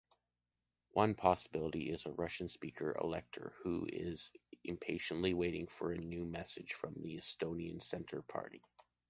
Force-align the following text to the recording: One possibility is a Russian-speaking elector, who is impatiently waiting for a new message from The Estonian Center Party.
One 0.93 1.13
possibility 1.13 1.87
is 1.91 2.07
a 2.07 2.11
Russian-speaking 2.11 2.93
elector, 2.99 3.53
who 3.61 3.87
is 3.87 4.31
impatiently 4.63 5.35
waiting 5.35 5.67
for 5.67 5.91
a 5.91 5.97
new 5.99 6.25
message 6.25 6.73
from 6.73 6.95
The 6.95 7.17
Estonian 7.17 7.83
Center 7.83 8.23
Party. 8.23 8.63